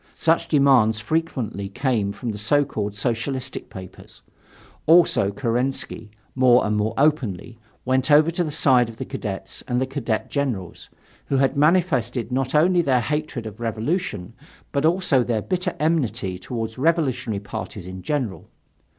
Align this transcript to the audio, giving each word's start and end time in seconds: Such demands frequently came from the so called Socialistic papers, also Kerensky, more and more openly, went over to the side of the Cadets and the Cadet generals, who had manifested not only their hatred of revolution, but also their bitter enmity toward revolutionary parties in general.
Such 0.15 0.47
demands 0.47 0.99
frequently 0.99 1.69
came 1.69 2.11
from 2.11 2.31
the 2.31 2.39
so 2.39 2.65
called 2.65 2.95
Socialistic 2.95 3.69
papers, 3.69 4.23
also 4.87 5.29
Kerensky, 5.29 6.09
more 6.33 6.65
and 6.65 6.75
more 6.75 6.95
openly, 6.97 7.59
went 7.85 8.09
over 8.09 8.31
to 8.31 8.43
the 8.43 8.49
side 8.49 8.89
of 8.89 8.97
the 8.97 9.05
Cadets 9.05 9.61
and 9.67 9.79
the 9.79 9.85
Cadet 9.85 10.27
generals, 10.31 10.89
who 11.27 11.37
had 11.37 11.55
manifested 11.55 12.31
not 12.31 12.55
only 12.55 12.81
their 12.81 12.99
hatred 13.01 13.45
of 13.45 13.59
revolution, 13.59 14.33
but 14.71 14.87
also 14.87 15.23
their 15.23 15.43
bitter 15.43 15.75
enmity 15.79 16.39
toward 16.39 16.79
revolutionary 16.79 17.39
parties 17.39 17.85
in 17.85 18.01
general. 18.01 18.49